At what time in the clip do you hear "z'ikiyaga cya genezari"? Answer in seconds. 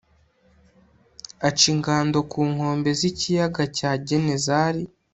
2.99-4.83